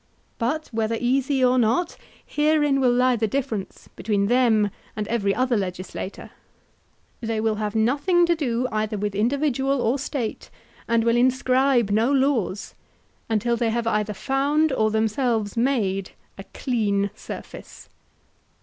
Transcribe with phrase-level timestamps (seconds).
[0.39, 1.95] But whether easy or not,
[2.25, 8.35] herein will lie the difference between them and every other legislator,—they will have nothing to
[8.35, 10.49] do either with individual or State,
[10.87, 12.73] and will inscribe no laws,
[13.29, 17.87] until they have either found, or themselves made, a clean surface.